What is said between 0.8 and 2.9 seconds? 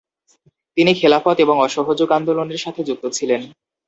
খেলাফত এবং অসহযোগ আন্দোলনের সাথে